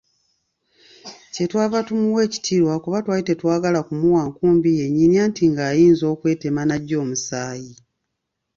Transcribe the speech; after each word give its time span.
Kye 1.33 1.45
twava 1.51 1.79
tumuwa 1.87 2.21
ekiti 2.27 2.53
lwakuba 2.61 2.99
twali 3.03 3.23
tetwagala 3.27 3.79
kumuwa 3.87 4.21
nkumbi 4.31 4.69
yennyini 4.79 5.15
anti 5.23 5.43
ng’ayinza 5.51 6.03
okwetema 6.13 6.61
n’ajja 6.65 6.95
omusaayi. 7.03 7.73